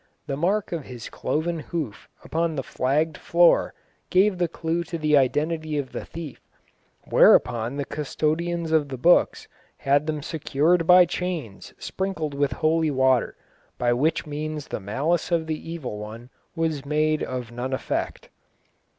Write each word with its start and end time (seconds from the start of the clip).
The 0.25 0.35
mark 0.35 0.71
of 0.71 0.85
his 0.85 1.11
cloven 1.11 1.59
hoof 1.59 2.09
upon 2.23 2.55
the 2.55 2.63
flagged 2.63 3.19
floor 3.19 3.75
gave 4.09 4.39
the 4.39 4.47
clue 4.47 4.83
to 4.85 4.97
the 4.97 5.15
identity 5.15 5.77
of 5.77 5.91
the 5.91 6.05
thief, 6.05 6.41
whereupon 7.11 7.77
the 7.77 7.85
custodians 7.85 8.71
of 8.71 8.89
the 8.89 8.97
books 8.97 9.47
had 9.77 10.07
them 10.07 10.23
secured 10.23 10.87
by 10.87 11.05
chains 11.05 11.75
sprinkled 11.77 12.33
with 12.33 12.51
holy 12.51 12.89
water, 12.89 13.37
by 13.77 13.93
which 13.93 14.25
means 14.25 14.69
the 14.69 14.79
malice 14.79 15.29
of 15.29 15.45
the 15.45 15.71
Evil 15.71 15.99
One 15.99 16.31
was 16.55 16.83
made 16.83 17.21
of 17.21 17.51
none 17.51 17.71
effect. 17.71 18.29